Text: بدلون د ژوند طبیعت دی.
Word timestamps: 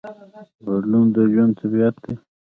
بدلون 0.65 1.05
د 1.15 1.17
ژوند 1.31 1.53
طبیعت 1.59 1.95
دی. 2.03 2.13